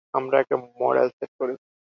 আমরা 0.13 0.35
একটা 0.39 0.55
model 0.79 1.07
set 1.17 1.31
করছি! 1.39 1.57